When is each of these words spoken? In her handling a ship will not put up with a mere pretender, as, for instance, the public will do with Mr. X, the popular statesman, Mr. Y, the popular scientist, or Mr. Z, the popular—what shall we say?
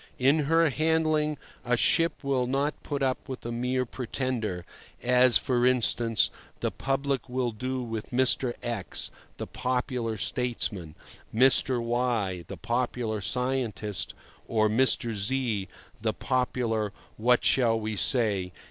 In 0.17 0.45
her 0.45 0.71
handling 0.71 1.37
a 1.63 1.77
ship 1.77 2.23
will 2.23 2.47
not 2.47 2.81
put 2.81 3.03
up 3.03 3.29
with 3.29 3.45
a 3.45 3.51
mere 3.51 3.85
pretender, 3.85 4.65
as, 5.03 5.37
for 5.37 5.63
instance, 5.63 6.31
the 6.59 6.71
public 6.71 7.29
will 7.29 7.51
do 7.51 7.83
with 7.83 8.09
Mr. 8.09 8.55
X, 8.63 9.11
the 9.37 9.45
popular 9.45 10.17
statesman, 10.17 10.95
Mr. 11.31 11.79
Y, 11.79 12.43
the 12.47 12.57
popular 12.57 13.21
scientist, 13.21 14.15
or 14.47 14.67
Mr. 14.67 15.13
Z, 15.13 15.67
the 16.01 16.13
popular—what 16.13 17.45
shall 17.45 17.79
we 17.79 17.95
say? 17.95 18.51